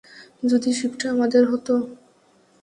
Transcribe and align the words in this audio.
যদি 0.43 0.69
শিপটা 0.71 1.05
আমাদের 1.11 1.43
হতো! 1.51 1.73